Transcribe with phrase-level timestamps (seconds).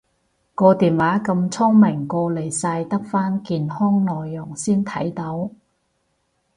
[0.55, 5.51] 個電話咁聰明過濾晒得返健康內容先睇到？